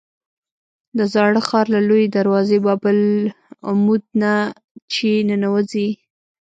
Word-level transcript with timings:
د 0.97 0.99
زاړه 1.13 1.41
ښار 1.47 1.65
له 1.75 1.79
لویې 1.87 2.07
دروازې 2.17 2.57
باب 2.65 2.81
العمود 2.93 4.03
نه 4.21 4.33
چې 4.93 5.09
ننوځې. 5.29 5.89